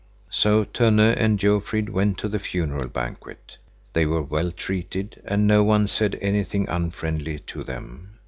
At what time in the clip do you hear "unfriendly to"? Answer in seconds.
6.67-7.63